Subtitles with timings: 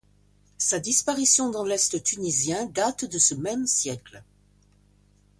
[0.57, 4.23] Sa disparition dans l'Est tunisien date de ce même siècle.